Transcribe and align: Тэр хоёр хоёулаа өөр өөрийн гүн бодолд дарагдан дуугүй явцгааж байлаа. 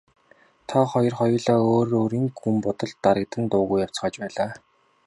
Тэр 0.69 0.83
хоёр 0.91 1.13
хоёулаа 1.19 1.59
өөр 1.71 1.87
өөрийн 1.99 2.27
гүн 2.39 2.55
бодолд 2.65 2.97
дарагдан 3.05 3.43
дуугүй 3.51 3.79
явцгааж 3.85 4.15
байлаа. 4.21 4.51